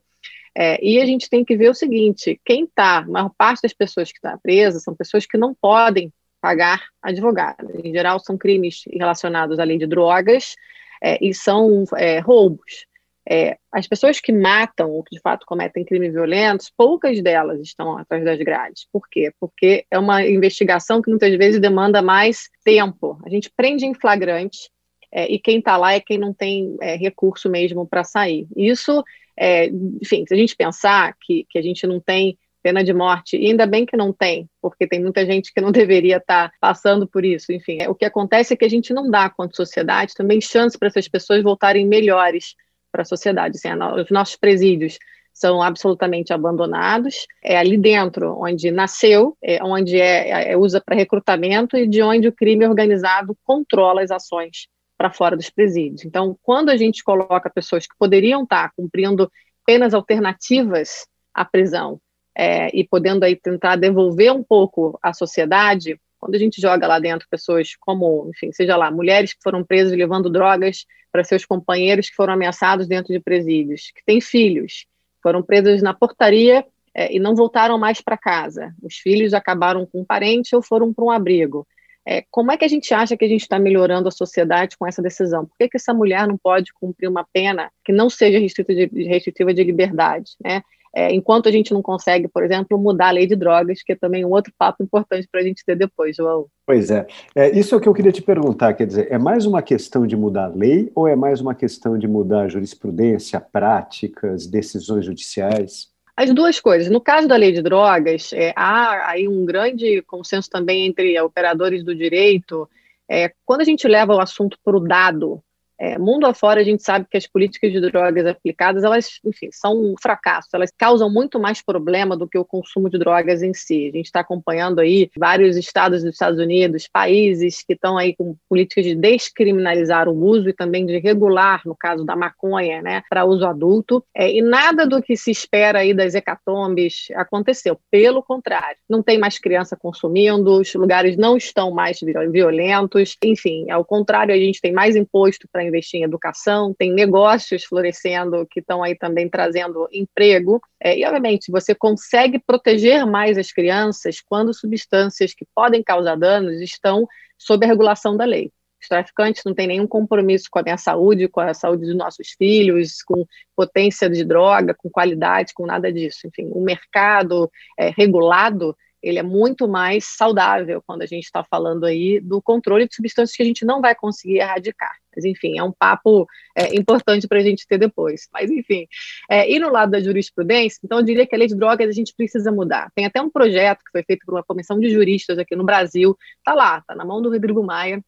[0.56, 3.74] é, e a gente tem que ver o seguinte: quem está, a maior parte das
[3.74, 7.68] pessoas que está presa são pessoas que não podem pagar advogado.
[7.82, 10.54] Em geral, são crimes relacionados lei de drogas,
[11.02, 12.86] é, e são é, roubos.
[13.28, 17.98] É, as pessoas que matam ou que de fato cometem crimes violentos, poucas delas estão
[17.98, 18.86] atrás das grades.
[18.92, 19.32] Por quê?
[19.40, 23.20] Porque é uma investigação que muitas vezes demanda mais tempo.
[23.26, 24.70] A gente prende em flagrante
[25.10, 28.46] é, e quem está lá é quem não tem é, recurso mesmo para sair.
[28.56, 29.02] Isso,
[29.36, 33.36] é, enfim, se a gente pensar que, que a gente não tem pena de morte,
[33.36, 36.54] e ainda bem que não tem, porque tem muita gente que não deveria estar tá
[36.60, 37.52] passando por isso.
[37.52, 40.76] Enfim, é, o que acontece é que a gente não dá, quanto sociedade, também chance
[40.76, 42.56] para essas pessoas voltarem melhores
[42.90, 43.56] para a sociedade.
[43.56, 43.68] Assim,
[44.00, 44.98] os nossos presídios
[45.32, 47.26] são absolutamente abandonados.
[47.40, 52.26] É ali dentro onde nasceu, é onde é, é usa para recrutamento e de onde
[52.26, 54.66] o crime organizado controla as ações
[54.98, 56.04] para fora dos presídios.
[56.04, 59.30] Então, quando a gente coloca pessoas que poderiam estar tá cumprindo
[59.64, 62.00] penas alternativas à prisão
[62.36, 66.98] é, e podendo aí tentar devolver um pouco à sociedade, quando a gente joga lá
[66.98, 72.10] dentro pessoas como, enfim, seja lá, mulheres que foram presas levando drogas para seus companheiros
[72.10, 74.84] que foram ameaçados dentro de presídios, que têm filhos,
[75.22, 78.74] foram presas na portaria é, e não voltaram mais para casa.
[78.82, 81.66] Os filhos acabaram com um parente ou foram para um abrigo.
[82.08, 84.86] É, como é que a gente acha que a gente está melhorando a sociedade com
[84.86, 85.46] essa decisão?
[85.46, 89.04] Por que, que essa mulher não pode cumprir uma pena que não seja restritiva de,
[89.04, 90.32] restritiva de liberdade?
[90.42, 90.62] Né?
[90.98, 93.94] É, enquanto a gente não consegue, por exemplo, mudar a lei de drogas, que é
[93.94, 96.46] também um outro papo importante para a gente ter depois, João.
[96.64, 97.06] Pois é.
[97.34, 97.50] é.
[97.50, 100.16] Isso é o que eu queria te perguntar, quer dizer, é mais uma questão de
[100.16, 105.88] mudar a lei ou é mais uma questão de mudar a jurisprudência, práticas, decisões judiciais?
[106.16, 106.90] As duas coisas.
[106.90, 111.84] No caso da lei de drogas, é, há aí um grande consenso também entre operadores
[111.84, 112.66] do direito.
[113.06, 115.42] É, quando a gente leva o assunto para o dado,
[115.78, 119.74] é, mundo afora, a gente sabe que as políticas de drogas aplicadas, elas, enfim, são
[119.74, 120.48] um fracasso.
[120.54, 123.88] Elas causam muito mais problema do que o consumo de drogas em si.
[123.88, 128.36] A gente está acompanhando aí vários estados dos Estados Unidos, países que estão aí com
[128.48, 133.24] políticas de descriminalizar o uso e também de regular, no caso da maconha, né, para
[133.24, 134.02] uso adulto.
[134.14, 137.78] É, e nada do que se espera aí das hecatombes aconteceu.
[137.90, 143.16] Pelo contrário, não tem mais criança consumindo, os lugares não estão mais violentos.
[143.22, 148.46] Enfim, ao contrário, a gente tem mais imposto para investir em educação, tem negócios florescendo
[148.50, 150.60] que estão aí também trazendo emprego.
[150.80, 156.60] É, e, obviamente, você consegue proteger mais as crianças quando substâncias que podem causar danos
[156.60, 157.06] estão
[157.38, 158.50] sob a regulação da lei.
[158.80, 162.28] Os traficantes não têm nenhum compromisso com a minha saúde, com a saúde dos nossos
[162.38, 166.26] filhos, com potência de droga, com qualidade, com nada disso.
[166.26, 168.76] Enfim, o mercado é, regulado
[169.08, 173.36] ele é muito mais saudável quando a gente está falando aí do controle de substâncias
[173.36, 174.92] que a gente não vai conseguir erradicar.
[175.14, 178.28] Mas, enfim, é um papo é, importante para a gente ter depois.
[178.32, 178.86] Mas, enfim,
[179.30, 181.92] é, e no lado da jurisprudência, então eu diria que a lei de drogas a
[181.92, 182.90] gente precisa mudar.
[182.94, 186.16] Tem até um projeto que foi feito por uma comissão de juristas aqui no Brasil,
[186.38, 188.02] está lá, está na mão do Rodrigo Maia,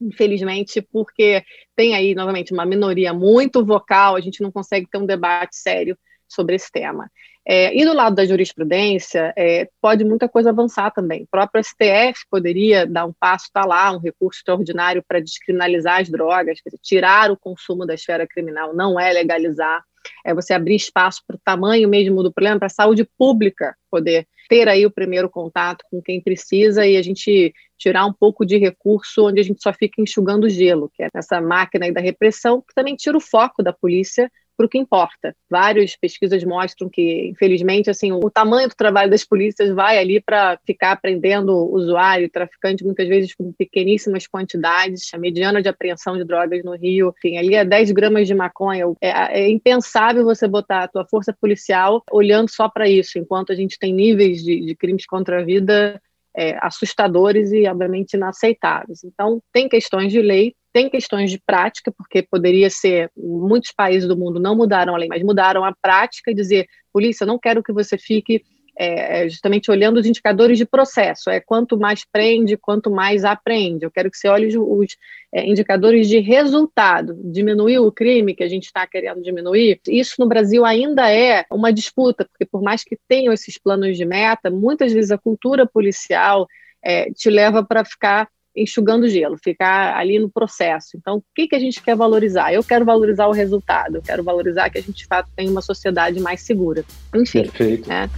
[0.00, 1.44] infelizmente, porque
[1.76, 5.96] tem aí, novamente, uma minoria muito vocal, a gente não consegue ter um debate sério
[6.28, 7.10] sobre esse tema.
[7.50, 11.22] É, e do lado da jurisprudência, é, pode muita coisa avançar também.
[11.22, 16.10] O próprio STF poderia dar um passo, está lá, um recurso extraordinário para descriminalizar as
[16.10, 19.82] drogas, dizer, tirar o consumo da esfera criminal, não é legalizar,
[20.24, 24.26] é você abrir espaço para o tamanho mesmo do problema, para a saúde pública poder
[24.48, 28.58] ter aí o primeiro contato com quem precisa e a gente tirar um pouco de
[28.58, 32.74] recurso onde a gente só fica enxugando gelo, que é essa máquina da repressão, que
[32.74, 35.36] também tira o foco da polícia para o que importa.
[35.48, 40.58] Várias pesquisas mostram que, infelizmente, assim, o tamanho do trabalho das polícias vai ali para
[40.66, 45.14] ficar prendendo o usuário, traficante, muitas vezes com pequeníssimas quantidades.
[45.14, 48.84] A mediana de apreensão de drogas no Rio, enfim, ali é 10 gramas de maconha.
[49.00, 53.54] É, é impensável você botar a tua força policial olhando só para isso, enquanto a
[53.54, 56.00] gente tem níveis de, de crimes contra a vida
[56.36, 59.04] é, assustadores e, obviamente, inaceitáveis.
[59.04, 64.16] Então, tem questões de lei, tem questões de prática, porque poderia ser, muitos países do
[64.16, 67.72] mundo não mudaram a lei, mas mudaram a prática e dizer, polícia, não quero que
[67.72, 68.42] você fique
[68.80, 71.28] é, é, justamente olhando os indicadores de processo.
[71.30, 73.84] É quanto mais prende, quanto mais apreende.
[73.84, 74.96] Eu quero que você olhe os, os
[75.34, 77.18] é, indicadores de resultado.
[77.24, 79.80] Diminuir o crime que a gente está querendo diminuir.
[79.88, 84.04] Isso no Brasil ainda é uma disputa, porque por mais que tenham esses planos de
[84.04, 86.46] meta, muitas vezes a cultura policial
[86.80, 88.28] é, te leva para ficar
[88.62, 90.96] enxugando gelo, ficar ali no processo.
[90.96, 92.52] Então, o que, que a gente quer valorizar?
[92.52, 95.62] Eu quero valorizar o resultado, eu quero valorizar que a gente, de fato, tem uma
[95.62, 96.84] sociedade mais segura.
[97.14, 97.42] Enfim.
[97.42, 97.88] Perfeito.
[97.88, 98.08] Né?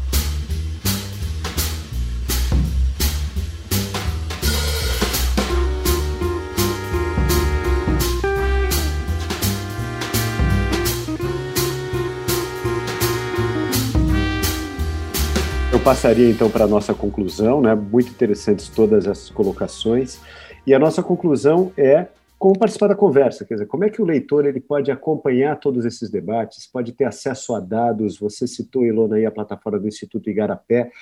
[15.90, 17.74] Passaria então para a nossa conclusão, né?
[17.74, 20.20] Muito interessantes todas essas colocações.
[20.64, 22.06] E a nossa conclusão é
[22.38, 25.84] como participar da conversa, quer dizer, como é que o leitor ele pode acompanhar todos
[25.84, 30.30] esses debates, pode ter acesso a dados, você citou, Ilona, aí a plataforma do Instituto
[30.30, 30.92] Igarapé,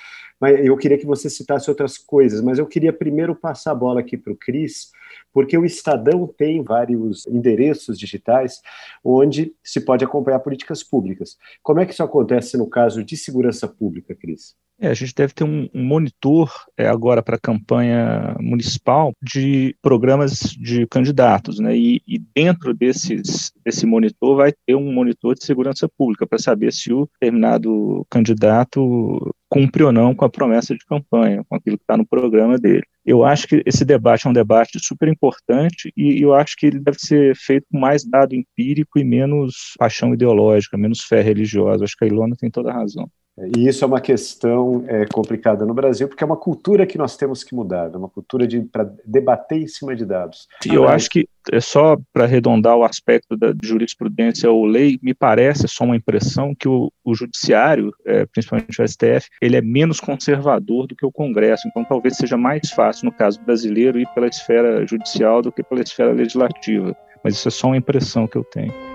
[0.41, 3.99] mas eu queria que você citasse outras coisas, mas eu queria primeiro passar a bola
[3.99, 4.89] aqui para o Cris,
[5.31, 8.59] porque o Estadão tem vários endereços digitais
[9.03, 11.37] onde se pode acompanhar políticas públicas.
[11.61, 14.55] Como é que isso acontece no caso de segurança pública, Cris?
[14.81, 20.39] É, a gente deve ter um, monitor é, agora para a campanha municipal de programas
[20.57, 21.75] de candidatos, né?
[21.77, 26.71] E, e, dentro desses, desse monitor vai ter um monitor de segurança pública para saber
[26.71, 31.83] se o determinado candidato cumpre ou não com a promessa de campanha, com aquilo que
[31.83, 32.83] está no programa dele.
[33.05, 36.79] Eu acho que esse debate é um debate super importante e eu acho que ele
[36.79, 41.83] deve ser feito com mais dado empírico e menos paixão ideológica, menos fé religiosa.
[41.83, 43.09] Acho que a Ilona tem toda a razão.
[43.55, 47.15] E isso é uma questão é, complicada no Brasil, porque é uma cultura que nós
[47.15, 50.47] temos que mudar, é uma cultura de para debater em cima de dados.
[50.65, 55.13] E eu acho que é só para arredondar o aspecto da jurisprudência ou lei, me
[55.13, 59.99] parece só uma impressão que o, o judiciário, é, principalmente o STF, ele é menos
[59.99, 61.67] conservador do que o Congresso.
[61.67, 65.81] Então, talvez seja mais fácil no caso brasileiro ir pela esfera judicial do que pela
[65.81, 66.95] esfera legislativa.
[67.23, 68.88] Mas isso é só uma impressão que eu tenho.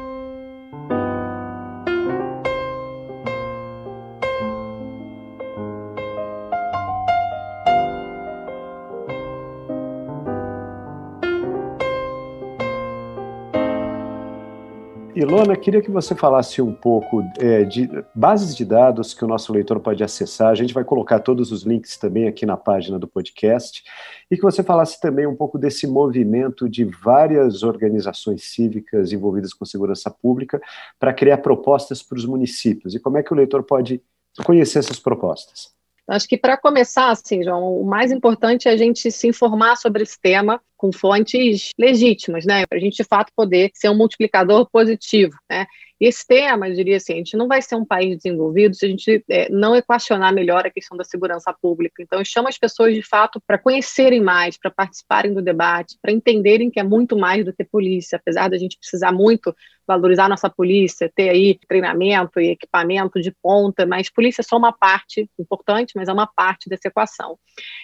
[15.25, 19.55] Ilona, queria que você falasse um pouco é, de bases de dados que o nosso
[19.55, 20.51] leitor pode acessar.
[20.51, 23.83] A gente vai colocar todos os links também aqui na página do podcast.
[24.31, 29.65] E que você falasse também um pouco desse movimento de várias organizações cívicas envolvidas com
[29.65, 30.61] segurança pública
[30.99, 32.95] para criar propostas para os municípios.
[32.95, 34.03] E como é que o leitor pode
[34.45, 35.73] conhecer essas propostas?
[36.07, 40.03] Acho que para começar, assim, João, o mais importante é a gente se informar sobre
[40.03, 42.67] esse tema com fontes legítimas, né?
[42.67, 45.67] Para a gente de fato poder ser um multiplicador positivo, né?
[46.01, 48.89] Esse tema, eu diria assim, a gente não vai ser um país desenvolvido se a
[48.89, 52.03] gente é, não equacionar melhor a questão da segurança pública.
[52.03, 56.13] Então, eu chamo as pessoas, de fato, para conhecerem mais, para participarem do debate, para
[56.13, 59.55] entenderem que é muito mais do que polícia, apesar da gente precisar muito
[59.87, 64.73] valorizar nossa polícia, ter aí treinamento e equipamento de ponta, mas polícia é só uma
[64.73, 67.39] parte importante, mas é uma parte dessa equação.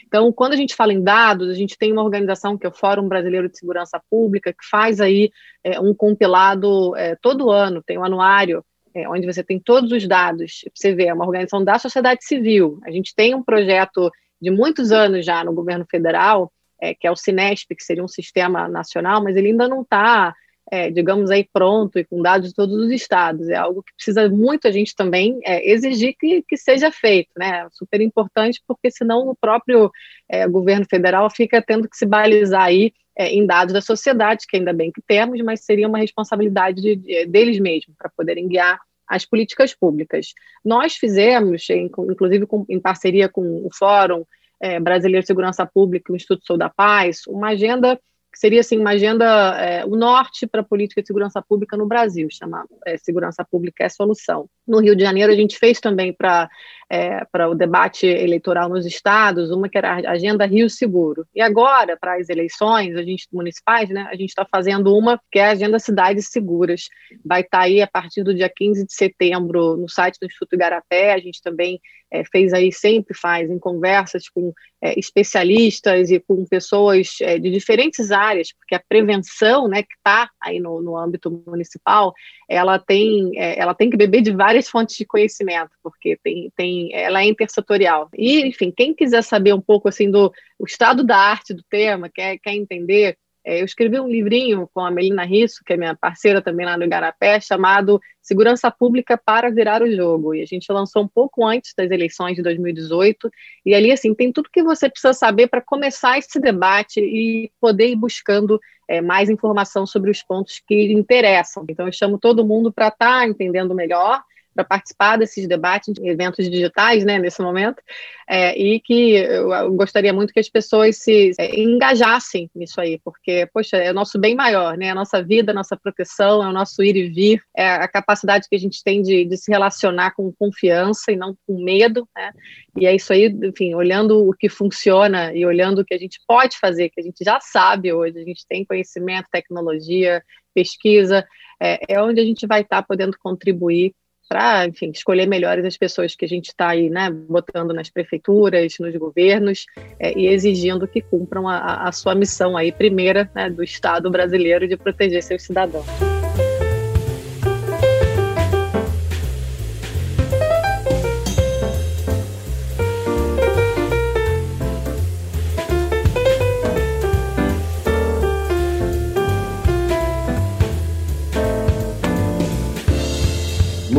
[0.07, 2.75] Então, quando a gente fala em dados, a gente tem uma organização que é o
[2.91, 5.31] Fórum Brasileiro de Segurança Pública, que faz aí
[5.63, 10.07] é, um compilado é, todo ano, tem um anuário é, onde você tem todos os
[10.09, 10.65] dados.
[10.75, 12.81] Você vê, é uma organização da sociedade civil.
[12.85, 14.11] A gente tem um projeto
[14.43, 18.09] de muitos anos já no governo federal, é, que é o Cinesp, que seria um
[18.09, 20.35] sistema nacional, mas ele ainda não está,
[20.71, 23.49] é, digamos aí, pronto e com dados de todos os estados.
[23.49, 27.67] É algo que precisa muito a gente também é, exigir que, que seja feito, né?
[27.73, 29.91] Super importante, porque senão o próprio
[30.29, 34.57] é, governo federal fica tendo que se balizar aí é, em dados da sociedade, que
[34.57, 38.79] ainda bem que temos, mas seria uma responsabilidade de, de, deles mesmos para poderem guiar
[39.09, 40.35] as políticas públicas.
[40.65, 44.25] Nós fizemos, inclusive com, em parceria com o Fórum
[44.61, 47.99] é, Brasileiro de Segurança Pública e o Instituto Sou da Paz, uma agenda
[48.33, 49.25] que seria assim uma agenda
[49.59, 53.85] é, o norte para a política de segurança pública no Brasil, chama é, Segurança Pública
[53.85, 54.49] é Solução.
[54.67, 56.49] No Rio de Janeiro a gente fez também para
[56.91, 61.25] é, para o debate eleitoral nos estados, uma que era a Agenda Rio Seguro.
[61.33, 65.39] E agora, para as eleições a gente, municipais, né, a gente está fazendo uma que
[65.39, 66.89] é a Agenda Cidades Seguras.
[67.25, 70.55] Vai estar tá aí a partir do dia 15 de setembro no site do Instituto
[70.55, 71.13] Igarapé.
[71.13, 71.81] A gente também
[72.11, 77.51] é, fez aí, sempre faz, em conversas com é, especialistas e com pessoas é, de
[77.51, 82.13] diferentes áreas, porque a prevenção, né, que está aí no, no âmbito municipal,
[82.49, 86.80] ela tem, é, ela tem que beber de várias fontes de conhecimento, porque tem, tem,
[86.93, 88.09] ela é intersetorial.
[88.17, 90.33] E, enfim, quem quiser saber um pouco assim do
[90.67, 94.91] estado da arte do tema, quer, quer entender é, eu escrevi um livrinho com a
[94.91, 99.83] Melina Risso, que é minha parceira também lá no Igarapé, chamado Segurança Pública para Virar
[99.83, 100.35] o Jogo.
[100.35, 103.31] E a gente lançou um pouco antes das eleições de 2018.
[103.65, 107.89] E ali, assim, tem tudo que você precisa saber para começar esse debate e poder
[107.89, 111.65] ir buscando é, mais informação sobre os pontos que interessam.
[111.69, 114.23] Então, eu chamo todo mundo para estar tá entendendo melhor
[114.55, 117.83] para participar desses debates, eventos digitais, né, nesse momento,
[118.29, 123.49] é, e que eu gostaria muito que as pessoas se é, engajassem nisso aí, porque,
[123.53, 126.53] poxa, é o nosso bem maior, né, a nossa vida, a nossa proteção, é o
[126.53, 130.13] nosso ir e vir, é a capacidade que a gente tem de, de se relacionar
[130.13, 132.33] com confiança e não com medo, né,
[132.77, 136.21] e é isso aí, enfim, olhando o que funciona e olhando o que a gente
[136.27, 140.23] pode fazer, que a gente já sabe hoje, a gente tem conhecimento, tecnologia,
[140.55, 141.27] pesquisa,
[141.61, 143.95] é, é onde a gente vai estar tá podendo contribuir
[144.31, 148.77] para, enfim, escolher melhores as pessoas que a gente está aí, né, botando nas prefeituras,
[148.79, 149.67] nos governos
[149.99, 154.69] é, e exigindo que cumpram a, a sua missão aí primeira né, do Estado brasileiro
[154.69, 156.10] de proteger seus cidadãos.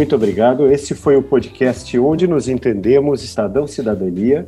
[0.01, 0.71] Muito obrigado.
[0.71, 4.47] Esse foi o podcast Onde Nos Entendemos, Estadão Cidadania.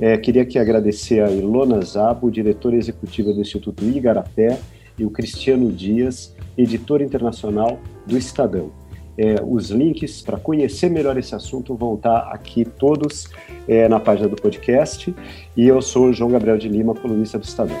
[0.00, 4.58] É, queria aqui agradecer a Ilona Zabo, diretora executiva do Instituto Igarapé,
[4.98, 8.70] e o Cristiano Dias, editor internacional do Estadão.
[9.18, 13.28] É, os links para conhecer melhor esse assunto vão estar aqui todos
[13.68, 15.14] é, na página do podcast.
[15.54, 17.76] E eu sou João Gabriel de Lima, colunista do Estadão.